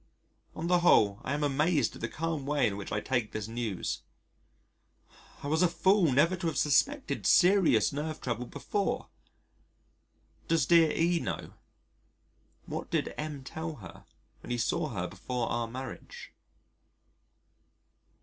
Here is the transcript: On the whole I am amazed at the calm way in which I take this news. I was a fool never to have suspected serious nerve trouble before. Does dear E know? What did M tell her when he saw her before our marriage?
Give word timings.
On 0.55 0.65
the 0.65 0.79
whole 0.79 1.19
I 1.23 1.33
am 1.35 1.43
amazed 1.43 1.93
at 1.93 2.01
the 2.01 2.07
calm 2.09 2.43
way 2.47 2.65
in 2.65 2.75
which 2.75 2.91
I 2.91 3.01
take 3.01 3.33
this 3.33 3.47
news. 3.47 4.01
I 5.43 5.47
was 5.47 5.61
a 5.61 5.67
fool 5.67 6.11
never 6.11 6.35
to 6.37 6.47
have 6.47 6.57
suspected 6.57 7.27
serious 7.27 7.93
nerve 7.93 8.19
trouble 8.19 8.47
before. 8.47 9.09
Does 10.47 10.65
dear 10.65 10.91
E 10.91 11.19
know? 11.19 11.53
What 12.65 12.89
did 12.89 13.13
M 13.15 13.43
tell 13.43 13.75
her 13.75 14.05
when 14.39 14.49
he 14.49 14.57
saw 14.57 14.89
her 14.89 15.05
before 15.05 15.49
our 15.51 15.67
marriage? 15.67 16.33